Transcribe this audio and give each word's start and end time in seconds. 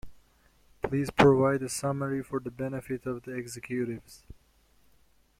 Please 0.81 1.11
provide 1.11 1.61
a 1.61 1.69
summary 1.69 2.23
for 2.23 2.39
the 2.39 2.49
benefit 2.49 3.05
of 3.05 3.21
the 3.21 3.35
executives. 3.35 4.23